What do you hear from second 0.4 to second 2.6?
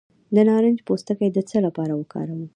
نارنج پوستکی د څه لپاره وکاروم؟